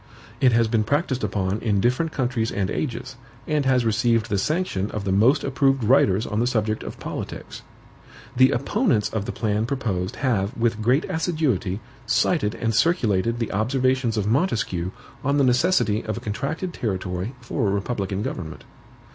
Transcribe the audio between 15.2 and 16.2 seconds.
on the necessity of a